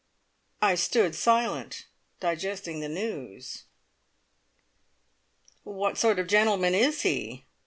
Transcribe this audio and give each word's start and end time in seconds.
'"I 0.63 0.73
stood 0.73 1.13
silent, 1.13 1.85
digesting 2.19 2.79
the 2.79 2.89
news. 2.89 3.65
"What 5.63 5.95
sort 5.99 6.17
of 6.17 6.25
a 6.25 6.29
gentleman 6.29 6.73
is 6.73 7.03
he? 7.03 7.45